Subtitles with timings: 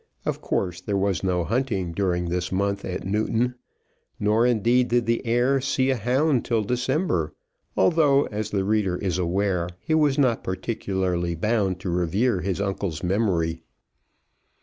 [0.25, 3.53] Of course there was no hunting during this month at Newton.
[4.19, 7.35] Nor indeed did the heir see a hound till December,
[7.77, 13.03] although, as the reader is aware, he was not particularly bound to revere his uncle's
[13.03, 13.61] memory.